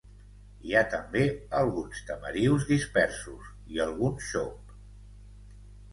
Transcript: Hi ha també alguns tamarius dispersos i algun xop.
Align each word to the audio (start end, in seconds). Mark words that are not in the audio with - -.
Hi 0.67 0.71
ha 0.77 0.81
també 0.93 1.21
alguns 1.59 2.01
tamarius 2.09 2.65
dispersos 2.71 3.53
i 3.75 3.85
algun 3.87 4.19
xop. 4.31 4.77